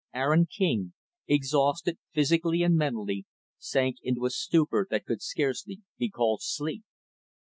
[0.15, 0.93] Aaron King,
[1.27, 3.27] exhausted, physically and mentally,
[3.59, 6.83] sank into a stupor that could scarcely be called sleep.